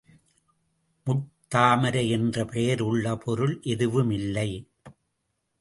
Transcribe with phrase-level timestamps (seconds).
[1.07, 4.49] முட்டாட்டாமரை என்ற பெயர் உள்ள பொருள் எதுவும் இல்லை.